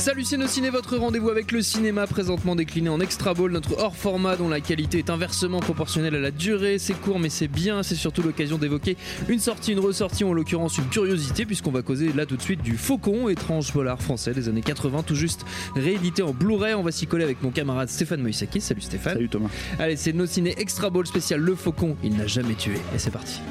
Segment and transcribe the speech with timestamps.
[0.00, 4.34] Salut Ciné, votre rendez-vous avec le cinéma présentement décliné en extra ball, notre hors format
[4.34, 6.78] dont la qualité est inversement proportionnelle à la durée.
[6.78, 8.96] C'est court mais c'est bien, c'est surtout l'occasion d'évoquer
[9.28, 12.62] une sortie, une ressortie, en l'occurrence une curiosité, puisqu'on va causer là tout de suite
[12.62, 15.44] du Faucon, étrange polar français des années 80, tout juste
[15.76, 16.72] réédité en Blu-ray.
[16.72, 18.62] On va s'y coller avec mon camarade Stéphane Moïsaki.
[18.62, 19.12] Salut Stéphane.
[19.12, 19.50] Salut Thomas.
[19.78, 22.76] Allez, c'est nos ciné extra ball spécial Le Faucon, il n'a jamais tué.
[22.94, 23.42] Et c'est parti.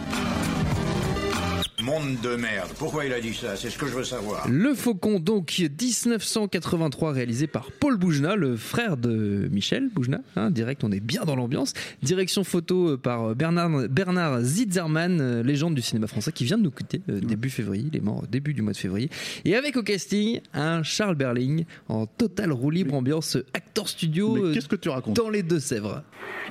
[1.90, 2.70] Monde de merde.
[2.78, 3.56] Pourquoi il a dit ça?
[3.56, 4.48] C'est ce que je veux savoir.
[4.48, 10.20] Le Faucon, donc 1983, réalisé par Paul Boujna, le frère de Michel Boujna.
[10.36, 11.74] Hein, direct, on est bien dans l'ambiance.
[12.04, 16.64] Direction photo euh, par Bernard, Bernard Zitzerman, euh, légende du cinéma français, qui vient de
[16.64, 17.86] nous quitter euh, début février.
[17.92, 19.10] Il est mort début du mois de février.
[19.44, 24.36] Et avec au casting un Charles Berling en total roue libre, ambiance acteur studio.
[24.36, 25.16] Mais qu'est-ce que tu racontes?
[25.16, 26.04] Dans les Deux-Sèvres.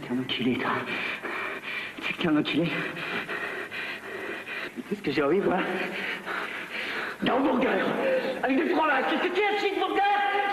[0.03, 0.73] T'es un enculé, toi.
[2.41, 2.69] Enculé.
[4.89, 5.59] Qu'est-ce que j'ai envie, moi
[7.23, 7.87] D'un hamburger.
[8.43, 9.05] Avec des fromages.
[9.11, 10.03] Qu'est-ce que es, un cheeseburger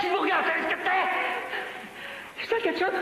[0.02, 1.04] Cheeseburger, c'est ce que t'es
[2.42, 2.94] C'est ça, le ketchup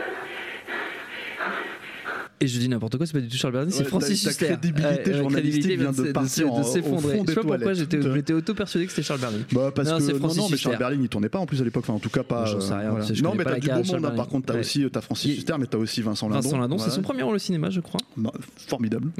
[2.40, 4.46] Et je dis n'importe quoi, c'est pas du tout Charles Berling, c'est Francis Huster.
[4.46, 7.16] crédibilité Ouais, journalistique vient de partir s'effondrer.
[7.18, 9.42] fond Je sais pas pourquoi j'étais auto-persuadé que c'était Charles Berling.
[9.52, 10.76] Bah parce Non, que c'est non, Francis non mais Charles.
[10.78, 12.76] Berling il tournait pas en plus à l'époque enfin en tout cas pas sais euh,
[12.78, 13.04] rien, voilà.
[13.12, 14.60] je non mais t'as la du beau monde par contre t'as Ouais.
[14.60, 17.22] aussi t'as Francis Il- Huster mais t'as aussi Vincent Lindon Vincent Lindon, c'est son premier
[17.22, 18.00] rôle au cinéma, je crois.
[18.16, 19.10] Bah, formidable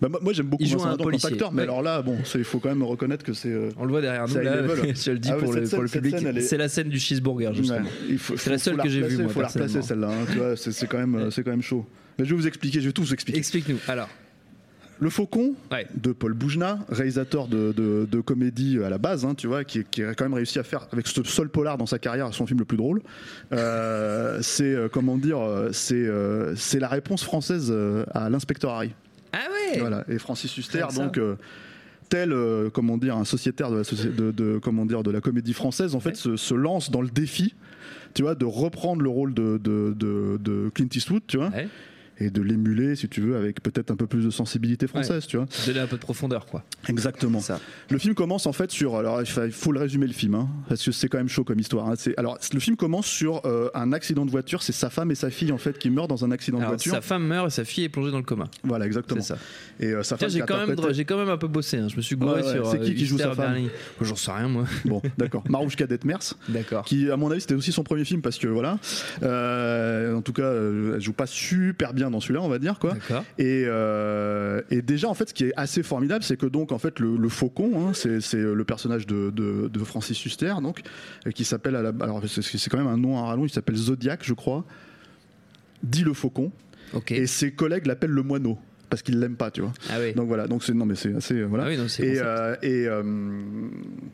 [0.00, 2.60] bah, moi- j'aime beaucoup Il Vincent Lindon comme acteur mais alors là bon il faut
[2.60, 5.36] quand même reconnaître que c'est euh, On le voit derrière nous, je le dis Ah
[5.36, 6.16] pour, le, public.
[6.40, 7.80] C'est la scène du cheeseburger, justement.
[8.08, 10.86] il C'est la seule la que j'ai vue, moi, faut la replacer celle-là hein, c'est
[10.88, 11.84] quand même euh, c'est quand même chaud
[12.18, 13.78] mais je vais vous expliquer je vais tout vous expliquer Explique-nous.
[13.88, 14.08] Alors,
[14.98, 15.86] Le Faucon Ouais.
[15.94, 19.82] de Paul Boujna, réalisateur de, de, de comédie à la base, hein, tu vois, qui,
[19.90, 22.46] qui a quand même réussi à faire avec ce seul polar dans sa carrière son
[22.46, 23.00] film le plus drôle.
[23.52, 26.06] Euh, c'est euh, comment dire, euh, c'est
[26.56, 27.72] c'est la réponse française
[28.12, 28.92] à l'inspecteur Harry.
[29.32, 29.38] ah
[29.72, 30.04] ouais Voilà.
[30.08, 31.16] Et Francis Huster, donc.
[31.18, 31.36] euh,
[32.10, 35.20] tel euh, comment dire un sociétaire de la, soci- de, de- comment dire de la
[35.20, 37.54] comédie française en fait se, se lance dans le défi
[38.14, 41.68] tu vois de reprendre le rôle de, de, de, de Clint Eastwood tu vois Ouais.
[42.20, 45.36] Et de l'émuler si tu veux avec peut-être un peu plus de sensibilité française tu
[45.38, 46.64] vois Donner un peu de profondeur, quoi.
[46.88, 47.40] Exactement.
[47.40, 47.60] Ça.
[47.90, 48.96] Le film commence en fait sur.
[48.96, 51.28] Alors il fa- il faut le résumer le film, hein, parce que c'est quand même
[51.28, 51.88] chaud comme histoire.
[51.88, 51.94] hein.
[51.96, 54.62] C'est- Alors le film commence sur euh, un accident de voiture.
[54.62, 56.74] C'est sa femme et sa fille en fait qui meurent dans un accident Alors, de
[56.76, 56.92] voiture.
[56.92, 58.44] sa femme meurt et sa fille est plongée dans le coma.
[58.64, 59.20] Voilà, exactement.
[59.20, 59.38] C'est ça.
[59.80, 60.36] Et euh, sa Tiens, femme.
[60.36, 61.78] j'ai quand, même, interprétait- j'ai quand même un peu bossé.
[61.78, 61.88] hein.
[61.88, 62.52] Je me suis gouré Ouais, ouais.
[62.54, 62.66] sur.
[62.70, 63.56] C'est qui euh, qui joue sa femme.
[64.00, 64.64] J'en sais rien, moi.
[64.84, 65.42] Bon, d'accord.
[65.48, 66.18] Marouche Cadette Mers.
[66.48, 66.84] D'accord.
[66.84, 68.78] Qui, à mon avis, c'était aussi son premier film parce que voilà.
[69.22, 72.78] Euh, en tout cas, euh, elle joue pas super bien dans celui-là, on va dire
[72.78, 72.94] quoi.
[73.38, 76.78] Et, euh, et déjà, en fait, ce qui est assez formidable, c'est que donc, en
[76.78, 80.80] fait, le, le faucon, hein, c'est le personnage de, de, de Francis Huster, donc,
[81.26, 84.34] euh, qui s'appelle alors c'est quand même un nom à rallonge, il s'appelle Zodiac, je
[84.34, 84.64] crois,
[85.82, 86.52] dit le faucon,
[87.14, 89.72] et ses collègues l'appellent le moineau parce qu'ils l'aiment pas, tu vois.
[89.88, 90.12] Ah oui.
[90.14, 91.64] Donc voilà, donc c'est non mais c'est assez euh, voilà.
[91.64, 93.02] Ah oui, non, c'est et euh, euh,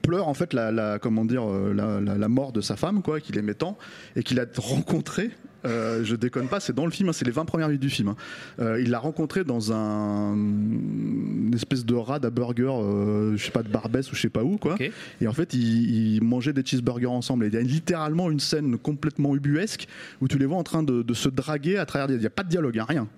[0.03, 3.19] pleure en fait la, la comment dire la, la- la mort de sa femme quoi,
[3.21, 3.79] qu'il aimait tant
[4.17, 5.31] et qu'il a rencontré.
[5.67, 7.91] Euh, je déconne pas, c'est dans le film, hein, c'est les 20 premières minutes du
[7.91, 8.09] film.
[8.09, 8.17] hein.
[8.61, 13.51] Euh, il l'a rencontré dans un une espèce de rad à burger, euh, je sais
[13.51, 14.75] pas de Barbès ou je sais pas où quoi.
[14.75, 14.91] Ok.
[15.21, 17.45] Et en fait, ils, ils mangeaient des cheeseburgers ensemble.
[17.45, 19.87] Et il y a littéralement une scène complètement ubuesque
[20.21, 22.07] où tu les vois en train de, de se draguer à travers.
[22.09, 23.09] des- Il n'y a pas de dialogue, hein, rien.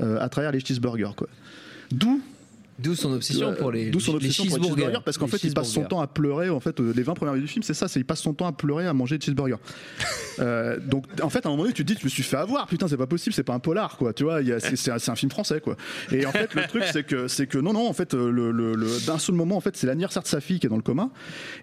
[0.00, 1.28] Euh, à travers les cheeseburgers, quoi.
[1.92, 2.20] D'où
[2.78, 4.98] D'où son obsession euh, pour les, d'où son les obsession pour les cheeseburgers.
[5.04, 6.50] parce qu'en fait, il passe son temps à pleurer.
[6.50, 8.46] En fait, les 20 premières minutes du film, c'est ça, c'est il passe son temps
[8.46, 9.56] à pleurer, à manger des cheeseburgers.
[10.40, 12.36] Euh, donc, en fait, à un moment donné, tu te dis, je me suis fait
[12.36, 12.66] avoir.
[12.66, 14.12] Putain, c'est pas possible, c'est pas un polar, quoi.
[14.12, 15.76] Tu vois, il y a- c'est c'est un, c'est un film français, quoi.
[16.10, 18.50] Et en fait, le truc, c'est que, c'est que non, non, en fait, euh, le,
[18.50, 20.74] le- le- d'un seul moment, en fait, c'est l'anniversaire de sa fille qui est dans
[20.74, 21.10] le coma,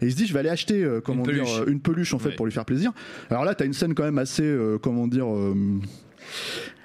[0.02, 1.68] et il se dit, je vais aller acheter, euh, comment Une dire, peluche.
[1.68, 2.36] une peluche, en fait, Ouais.
[2.36, 2.94] pour lui faire plaisir.
[3.30, 5.26] Alors là, t'as une scène quand même assez, euh, comment dire.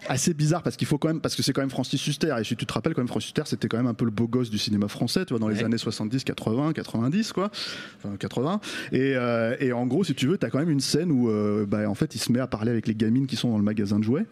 [0.09, 2.35] Assez bizarre parce qu'il faut quand même parce que c'est quand même Francis Huster.
[2.39, 4.11] Et si tu te rappelles quand même Francis Huster c'était quand même un peu le
[4.11, 7.51] beau gosse du cinéma français tu vois dans les années 70 80 90 quoi.
[7.99, 8.61] Enfin 80
[8.93, 11.67] et, euh, et en gros si tu veux t'as quand même une scène où euh,
[11.67, 13.65] bah, en fait il se met à parler avec les gamines qui sont dans le
[13.65, 14.27] magasin de jouets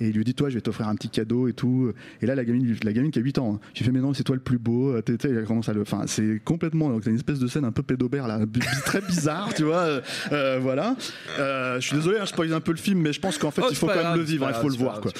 [0.00, 2.34] et il lui dit toi je vais t'offrir un petit cadeau et tout et là
[2.34, 4.24] la gamine la gamine qui a 8 ans hein, je lui fais mais non c'est
[4.24, 7.10] toi le plus beau T'es- t'es- elle commence à le enfin c'est complètement donc t'as
[7.10, 8.40] une espèce de scène un peu pédobère là
[8.86, 10.00] très bizarre tu vois euh,
[10.32, 10.96] euh, voilà
[11.38, 13.50] Euh, je suis désolé hein, je spoil un peu le film mais je pense qu'en
[13.50, 15.12] fait Oh, il c'est faut quand même le vivre il faut le voir quoi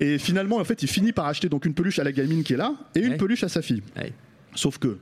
[0.00, 2.52] et finalement, en fait, il finit par acheter donc une peluche à la gamine qui
[2.52, 3.16] est là et une Ouais.
[3.16, 3.82] peluche à sa fille.
[3.96, 4.12] Ouais.
[4.54, 4.98] Sauf que,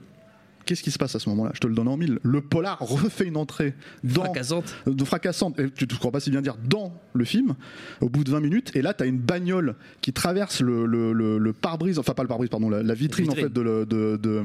[0.66, 1.52] qu'est-ce qui se passe à ce moment-là?
[1.54, 2.18] Je te le donne en mille.
[2.22, 3.74] Le polar refait une entrée
[4.04, 4.24] dans.
[4.24, 4.74] Fracassante.
[4.86, 7.54] de fracassante, et tu ne crois pas si bien dire, dans le film,
[8.00, 11.12] au bout de 20 minutes, et là, tu as une bagnole qui traverse le, le-
[11.12, 13.44] le- le pare-brise, enfin pas le pare-brise, pardon, la, la vitrine, Vitrine.
[13.44, 14.42] en fait de, le- de- de,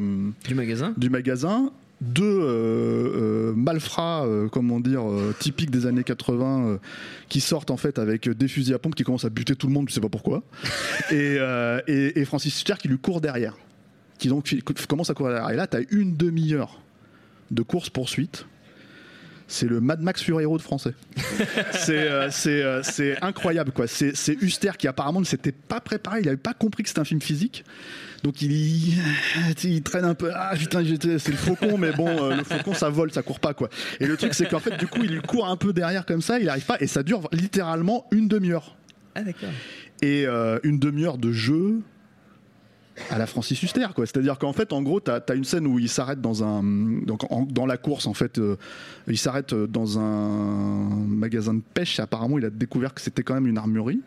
[0.48, 0.94] Du magasin.
[0.96, 1.72] du magasin,
[2.02, 6.78] deux euh, euh, malfrats, euh, comment dire, euh, typiques des années 80, euh,
[7.30, 9.74] qui sortent en fait avec des fusils à pompe qui commencent à buter tout le
[9.74, 10.44] monde, tu sais pas pourquoi.
[11.12, 13.56] et, euh, et, et Francis Huster qui lui court derrière,
[14.22, 14.56] qui donc
[14.88, 15.50] commence à courir derrière.
[15.50, 16.80] Et là, tu as une demi-heure
[17.50, 18.46] de course poursuite.
[19.48, 20.94] C'est le Mad Max Fury Road français.
[21.72, 23.86] c'est euh, euh, c'est incroyable quoi.
[23.88, 27.06] C'est Huster qui apparemment ne s'était pas préparé, il avait pas compris que c'était un
[27.06, 27.66] film physique.
[28.24, 29.02] Donc il, il,
[29.64, 30.32] il traîne un peu.
[30.34, 30.84] Ah putain,
[31.18, 33.70] c'est le faucon, mais bon, euh, le faucon ça vole, ça court pas quoi.
[34.00, 36.40] Et le truc c'est qu'en fait du coup il court un peu derrière comme ça,
[36.40, 38.78] il arrive pas et ça dure littéralement une demi-heure.
[39.16, 39.50] Ah d'accord.
[40.02, 41.82] Et euh, une demi-heure de jeu
[43.10, 44.06] à la Francis Huster quoi.
[44.06, 46.64] C'est-à-dire qu'en fait en gros t'as as une scène où il s'arrête dans un
[47.06, 47.22] donc
[47.52, 48.58] dans la course en fait euh,
[49.08, 52.00] il s'arrête dans un magasin de pêche.
[52.00, 54.02] Apparemment il a découvert que c'était quand même une armurerie.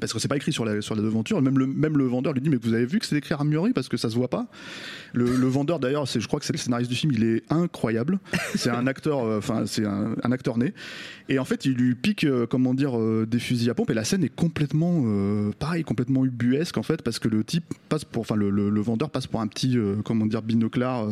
[0.00, 1.40] Parce que c'est pas écrit sur la, sur la devanture.
[1.42, 3.72] Même le, même le vendeur lui dit Mais vous avez vu que c'est écrit armurerie
[3.72, 4.46] Parce que ça se voit pas.
[5.12, 7.42] Le, le vendeur, d'ailleurs, c'est- je crois que c'est le scénariste du film, il est
[7.50, 8.18] incroyable.
[8.54, 10.72] C'est un acteur, euh, enfin, c'est un, un acteur né.
[11.28, 13.90] Et en fait, il lui pique, euh, comment dire, euh, des fusils à pompe.
[13.90, 15.04] Et la scène est complètement,
[15.58, 18.80] pareil, complètement ubuesque, en fait, parce que le type passe pour, enfin, le, le- le
[18.80, 21.06] vendeur passe pour un petit, comment dire, binoclard.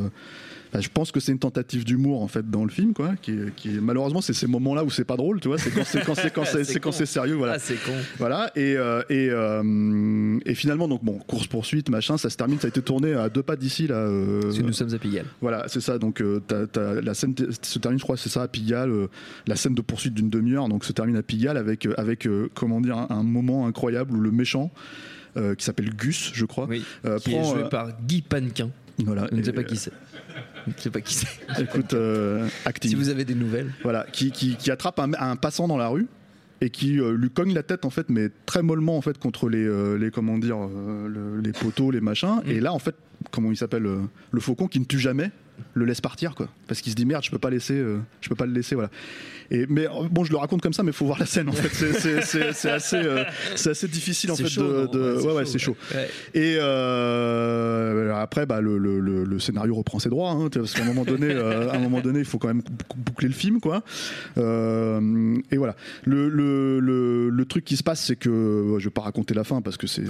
[0.73, 3.37] Enfin, je pense que c'est une tentative d'humour en fait dans le film quoi qui
[3.83, 6.45] malheureusement c'est ces moments là où c'est pas drôle tu vois c'est quand c'est quand
[6.45, 6.63] c'est
[6.93, 7.91] c'est sérieux voilà Ah c'est con.
[8.19, 12.59] voilà, et, euh, et, euh, et finalement, donc bon, course poursuite, machin, ça se termine,
[12.59, 13.97] ça a été tourné à deux pas d'ici là.
[13.97, 15.27] euh, Parce que nous sommes à Pigalle.
[15.41, 15.99] voilà, c'est ça.
[15.99, 18.91] Donc euh, t'as- t'as- la scène t- se termine, je crois, c'est ça, à Pigalle.
[18.91, 19.07] euh,
[19.47, 22.81] la scène de poursuite d'une demi-heure, donc se termine à Pigalle avec euh, avec comment
[22.81, 24.71] dire un, un moment incroyable où le méchant.
[25.37, 26.67] qui s'appelle Gus, je crois.
[26.69, 26.85] Oui.
[27.23, 28.71] qui est prend, joué euh, par Guy Panquin.
[28.99, 29.93] voilà, Je ne sais et, pas qui c'est.
[30.67, 31.29] Je ne sais pas qui c'est.
[31.63, 32.91] Écoute, euh, acting.
[32.91, 33.73] Si vous avez des nouvelles.
[33.83, 36.07] Voilà, qui, qui, qui attrape un, un passant dans la rue
[36.61, 39.49] et qui euh, lui cogne la tête en fait, mais très mollement en fait contre
[39.49, 42.41] les, euh, les comment dire, euh, le- les poteaux, les machins.
[42.45, 42.51] Mm.
[42.51, 42.95] Et là en fait,
[43.31, 43.89] comment il s'appelle,
[44.31, 45.31] le faucon qui ne tue jamais,
[45.75, 48.29] le laisse partir quoi, parce qu'il se dit merde, je peux pas laisser, euh, je
[48.29, 48.91] peux pas le laisser, voilà.
[49.53, 51.53] Et mais euh, bon, je le raconte comme ça, mais faut voir la scène en
[51.53, 51.69] fait.
[51.71, 53.25] C'est- assez, euh,
[53.57, 55.77] c'est assez difficile en fait chaud, de, Ouais, ouais c'est chaud.
[55.93, 56.09] Ouais.
[56.35, 60.83] Et euh, après, bah, le, le- le- le scénario reprend ses droits, hein, parce qu'à
[60.83, 63.61] un moment donné, à un moment donné, il faut quand même bou- boucler le film,
[63.61, 63.83] quoi.
[64.37, 65.75] Et voilà.
[66.05, 69.45] Le, le- le- le truc qui se passe, c'est que je vais pas raconter la
[69.45, 70.03] fin parce que c'est,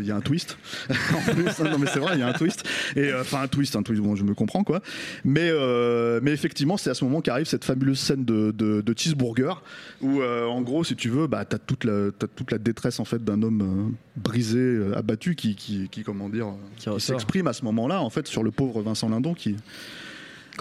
[0.00, 0.56] il y a un twist.
[0.90, 2.62] en plus, hein, non mais c'est vrai, il y a un twist.
[2.94, 4.02] Et enfin un twist, un twist.
[4.02, 4.80] Bon, je me comprends, quoi.
[5.24, 8.94] Mais euh, mais effectivement, c'est à ce moment qu'arrive cette fabuleuse scène de, de, de
[8.96, 9.62] cheeseburger
[10.00, 13.00] où, euh, en gros, si tu veux, bah, t'as toute la, t'as toute la détresse
[13.00, 16.46] en fait d'un homme euh, brisé, abattu, qui, qui, qui, comment dire,
[16.76, 17.00] Qui qui ressort.
[17.16, 19.56] s'exprime à ce moment-là, en fait, sur le pauvre Vincent Lindon qui,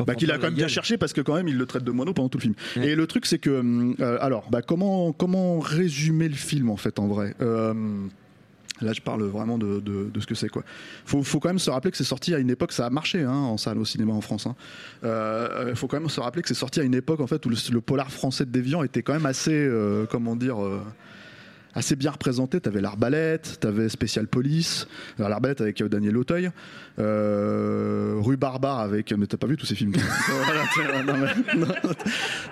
[0.05, 1.91] bah, qu'il a quand même bien cherché parce que quand même il le traite de
[1.91, 2.53] moineau pendant tout le film.
[2.75, 2.89] Ouais.
[2.89, 3.49] Et le truc c'est que
[4.01, 7.33] euh, alors bah, comment comment résumer le film en fait en vrai?
[7.41, 7.73] Euh,
[8.81, 10.63] Là, je parle vraiment de, de- ce que c'est quoi.
[11.05, 13.21] Faut, faut quand même se rappeler que c'est sorti à une époque, ça a marché
[13.21, 14.47] hein, en salle au cinéma en France.
[14.47, 14.55] Hein.
[15.05, 17.49] Euh, faut quand même se rappeler que c'est sorti à une époque en fait où
[17.49, 20.81] le, le polar français de Déviant était quand même assez, euh, comment dire, euh,
[21.75, 22.59] assez bien représenté.
[22.61, 24.87] T'avais l'arbalète, t'avais Spécial Police,
[25.19, 26.49] alors l'arbalète avec euh, Daniel Auteuil,
[26.99, 29.93] euh, Rue Barbare avec, mais t'as pas vu tous ces films.
[30.45, 31.67] Voilà, t'es- non, mais, non.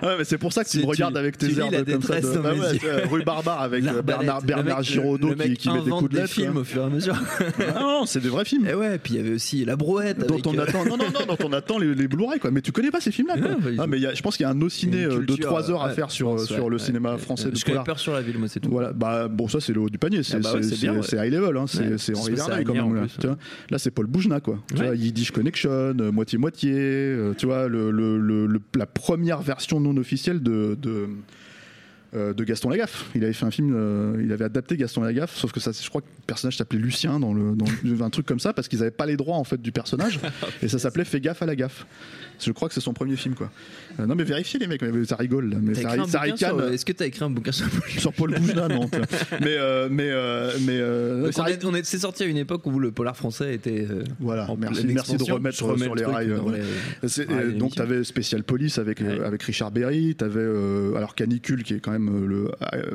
[0.02, 2.02] Ouais, mais c'est pour ça que tu me regardes tu- avec tes airs de, comme
[2.02, 2.20] ça.
[2.20, 4.02] de- bah ouais, euh, Rue Barbare avec euh.
[4.02, 6.82] Bernard, Bernard mec- Giraudot le qui, met des coups de des lettres, films au fur
[6.82, 7.16] et à mesure.
[7.74, 8.66] Ah non, c'est des vrais films.
[8.66, 10.18] Et ouais, puis il y avait aussi La Brouette.
[10.26, 12.50] Dont on euh, attend, non, non, non, dont on attend les, les Blu-ray, quoi.
[12.50, 13.48] Mais tu connais pas ces films-là, quoi.
[13.50, 13.88] Non, pas du Ah, tout.
[13.90, 15.82] mais il y a- je pense qu'il y a Une euh, de culture, 3 heures
[15.84, 18.48] à faire sur, sur le cinéma français de Je connais peur sur la ville, moi,
[18.48, 18.70] c'est tout.
[18.70, 20.60] Voilà, bah bon, ça c'est le haut du panier, c'est Ah bah ouais,
[21.18, 21.26] ouais.
[21.28, 22.94] high level, hein, c'est Henri Verneuil quand même.
[22.94, 23.06] Là,
[23.70, 24.58] plus, c'est Paul Boujna, quoi.
[24.68, 29.40] Tu vois, Yiddish Connection, euh, moitié-moitié, euh, tu vois, le, le- le- le- la première
[29.42, 30.76] version non officielle de.
[30.80, 31.08] de
[32.14, 33.06] de Gaston Lagaffe.
[33.14, 35.88] Il avait fait un film, euh, il avait adapté Gaston Lagaffe, sauf que ça, je
[35.88, 38.68] crois que le personnage s'appelait Lucien dans le, dans le- un truc comme ça, parce
[38.68, 40.20] qu'ils n'avaient pas les droits en fait du personnage,
[40.62, 41.86] et ça s'appelait Fais gaffe à la gaffe.
[42.40, 43.50] Je crois que c'est son premier film, quoi.
[44.00, 46.06] Euh, non mais vérifiez les mecs, mais ça rigole, là, mais T'as ça, écrit un
[46.08, 47.66] ça bouquin sur- ricane Est-ce que t'as écrit un bouquin sur
[47.98, 48.88] sur Paul Boujna, non.
[48.88, 48.98] tu.
[49.40, 52.78] Mais euh, mais euh, mais euh, ça on on C'est sorti à une époque où
[52.80, 53.86] le polar français était.
[53.88, 56.28] euh, Voilà, merci, de remettre sur le les rails.
[56.36, 56.60] dans les-
[57.08, 59.24] C'est- euh, donc tu avais Spécial Police avec, euh, Ouais.
[59.24, 60.44] avec Richard Berry, tu avais
[60.96, 62.90] alors Canicule qui est quand même euh, le euh,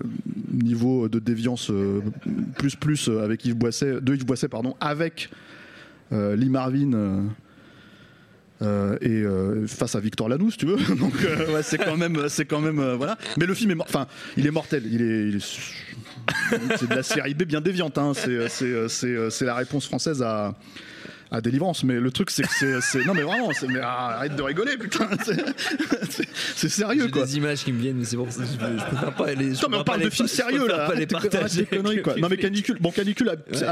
[0.52, 2.02] niveau de déviance euh,
[2.58, 5.30] plus plus avec Yves Boisset, de Yves Boisset pardon, avec
[6.12, 7.30] Lee Marvin
[8.62, 10.96] euh, et euh, face à Victor Lanous, si tu veux.
[10.96, 13.18] Donc euh, ouais, c'est quand même, c'est quand même, voilà.
[13.38, 14.84] Mais le film est, enfin, il est mortel.
[14.86, 15.40] Il est,
[16.78, 17.98] c'est de la série B bien déviante.
[17.98, 18.12] Hein.
[18.14, 20.56] C'est la réponse française à
[21.32, 21.84] à délivrance.
[21.84, 25.08] Mais le truc, c'est que c'est, non mais vraiment, mais ah, arrête de rigoler, putain.
[26.56, 27.26] C'est, sérieux J'ai quoi.
[27.26, 29.50] des images qui me viennent, mais c'est bon, je, je préfère pas les.
[29.50, 30.88] Non mais on parle de films sérieux là.
[30.88, 31.66] Pas les partager.
[31.66, 32.16] conneries quoi.
[32.20, 33.32] Non mais canicule, bon canicule,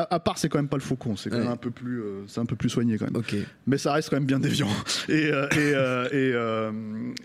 [0.10, 2.24] à, part c'est quand même pas le faucon, c'est quand même un peu plus, euh,
[2.28, 3.16] c'est un peu plus soigné quand même.
[3.16, 3.36] Ok.
[3.66, 4.70] Mais ça reste quand même bien déviant.
[5.10, 5.48] Et euh,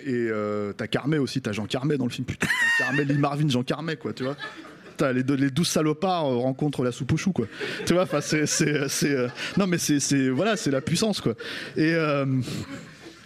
[0.05, 2.27] et euh, t'as Carmet aussi, t'as Jean Carmet dans le film.
[2.27, 4.37] Putain, Jean Carmet, Lee Marvin, Jean Carmet quoi, tu vois.
[5.03, 7.47] T'as les, deux- les douze salopards euh, rencontrent la soupe au chou quoi.
[7.85, 11.21] Tu vois, enfin c'est c'est c'est euh, non mais c'est c'est voilà c'est la puissance
[11.21, 11.35] quoi.
[11.77, 12.25] Et euh,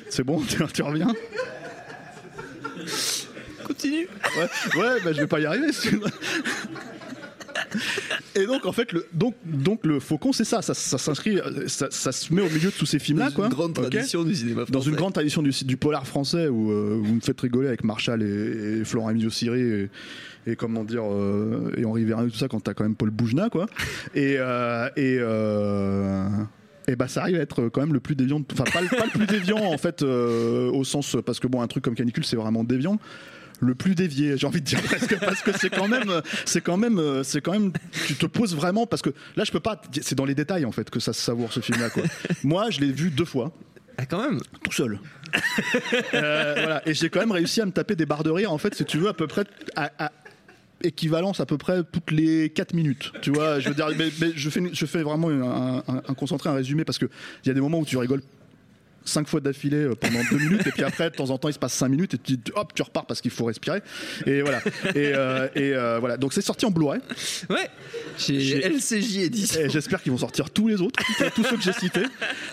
[0.08, 1.12] c'est bon, tu, tu reviens?
[3.66, 4.08] Continue.
[4.38, 5.66] Ouais, ouais bah, je vais pas y arriver.
[8.36, 11.86] Et donc en fait le donc donc le Faucon c'est ça, ça, ça s'inscrit, ça,
[11.90, 13.44] ça se met au milieu de tous ces films là Dans quoi.
[13.46, 14.72] une grande tradition du cinéma français.
[14.72, 18.22] dans une grande tradition du, polar français où euh, vous me faites rigoler avec Marshall
[18.22, 19.88] et, et Florent Emilio et,
[20.46, 23.48] et comment dire euh, et Henri Verneuil tout ça quand t'as quand même Paul Boujna
[23.50, 23.66] quoi
[24.14, 26.28] et euh, et euh,
[26.88, 29.06] et bah ça arrive à être quand même le plus déviant, enfin pas, le- pas
[29.06, 32.36] le plus déviant en fait au sens parce que bon un truc comme canicule c'est
[32.36, 32.98] vraiment déviant.
[33.60, 36.76] Le plus dévié, j'ai envie de dire presque parce que c'est quand même, c'est quand
[36.76, 37.72] même, c'est quand même,
[38.06, 40.72] tu te poses vraiment parce que là je peux pas, c'est dans les détails en
[40.72, 42.02] fait que ça se savoure ce film là quoi.
[42.44, 43.52] Moi je l'ai vu deux fois
[43.98, 44.40] Ah, quand même.
[44.62, 44.98] tout seul.
[46.14, 46.88] Euh, voilà.
[46.88, 48.84] Et j'ai quand même réussi à me taper des barres de rire, en fait, si
[48.84, 49.44] tu veux, à peu près
[49.74, 50.12] à, à
[50.82, 53.10] équivalence à peu près toutes les 4 minutes.
[53.22, 56.14] Tu vois, je veux dire, mais, mais je, fais, je fais vraiment un, un- un
[56.14, 57.08] concentré, un résumé, parce qu'il
[57.46, 58.22] y a des moments où tu rigoles
[59.06, 61.54] cinq fois d'affilée euh, pendant deux minutes et puis après de temps en temps il
[61.54, 63.80] se passe cinq minutes et tu, hop tu repars parce qu'il faut respirer
[64.26, 64.60] et voilà
[64.94, 67.00] et, euh, et euh, voilà donc c'est sorti en Blu-ray
[67.48, 67.68] Ouais.
[68.18, 69.60] Chez LCJ Édition.
[69.60, 70.98] et j'espère qu'ils vont sortir tous les autres,
[71.34, 72.02] tous ceux que j'ai cités.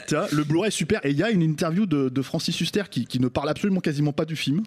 [0.07, 0.99] Tu vois, le Blu-ray est super.
[1.05, 3.79] Et il y a une interview de, de Francis Huster qui, qui ne parle absolument
[3.79, 4.63] quasiment pas du film.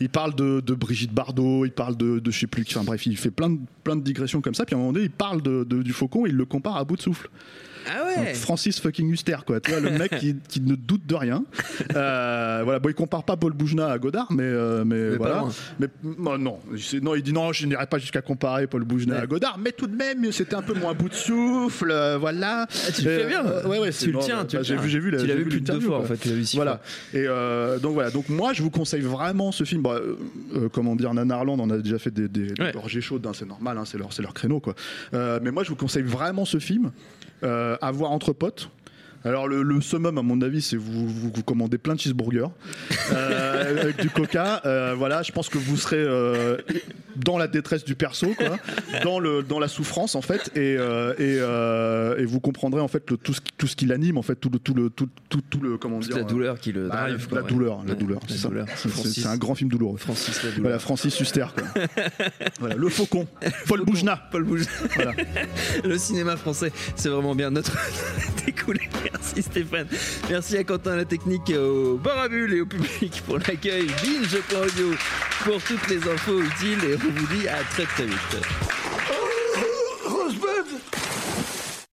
[0.00, 2.74] Il parle de, de Brigitte Bardot, il parle de, de je sais plus qui.
[2.76, 4.64] Enfin bref, il fait plein de, plein de digressions comme ça.
[4.64, 6.84] Puis à un moment donné, il parle de- du Faucon et il le compare à
[6.84, 7.28] bout de souffle.
[7.88, 8.34] Ah Donc, ouais.
[8.34, 9.60] Francis fucking Huster, quoi.
[9.60, 11.44] Tu vois, le mec qui, qui ne doute de rien.
[11.96, 15.38] Euh, voilà, bon, il compare pas Paul Boujna à Godard, mais, euh, mais, Mais voilà.
[15.40, 15.50] loin.
[15.78, 19.14] Mais bon, non, c'est- non, il dit non, je n'irai pas jusqu'à comparer Paul Boujna
[19.16, 19.20] Ouais.
[19.22, 22.66] à Godard, mais tout de même, c'était un peu moins bout de souffle, euh, voilà.
[22.70, 23.44] Ah, tu le fais bien.
[23.46, 24.38] euh, ouais, ouais, c'est- tu le non, tiens.
[24.42, 26.00] bah, tu le j'ai vu, j'ai vu, Tu l'as vu plus de deux fois en
[26.00, 26.08] quoi.
[26.08, 26.16] fait.
[26.18, 26.80] Tu l'as vu six Voilà.
[27.10, 27.20] fois.
[27.20, 28.10] Et euh, donc voilà.
[28.10, 29.82] Donc moi, je vous conseille vraiment ce film.
[29.82, 29.98] Bah,
[30.54, 32.72] euh, comment dire, Nanarland en a déjà fait des, des, des Ouais.
[32.72, 33.26] gorgées chaudes.
[33.26, 33.78] hein, c'est normal.
[33.78, 34.74] hein, c'est leur, c'est leur créneau, quoi.
[35.14, 36.90] Euh, mais moi, je vous conseille vraiment ce film
[37.42, 38.70] euh, à voir entre potes.
[39.24, 42.46] Alors le, le summum à mon avis c'est vous, vous, vous commandez plein de cheeseburgers
[43.12, 46.56] euh, avec du coca euh, voilà je pense que vous serez euh,
[47.16, 48.56] dans la détresse du perso quoi
[49.04, 52.88] dans le dans la souffrance en fait et euh, et, euh, et vous comprendrez en
[52.88, 54.88] fait le, tout ce qui, tout ce qui l'anime en fait tout le tout le
[54.88, 57.28] tout tout, tout le comment Toute dire la douleur qui le bah, drive.
[57.28, 57.50] quoi, la ouais.
[57.50, 58.66] douleur la Ouais, douleur la douleur.
[58.76, 60.62] C'est- un grand film douloureux Francis la douleur.
[60.62, 61.66] voilà Francis Huster quoi
[62.60, 63.26] voilà le faucon
[63.66, 64.64] Paul Boujna Paul Bouge.
[64.94, 65.12] Voilà.
[65.84, 67.76] Le cinéma français, c'est vraiment bien notre
[68.46, 68.80] découlé.
[69.12, 69.86] Merci Stéphane.
[70.28, 73.86] Merci à Quentin la technique, au Barabule et au public pour l'accueil.
[73.86, 74.94] Binge.audio
[75.44, 78.36] pour toutes les infos utiles et on vous dit à très très vite.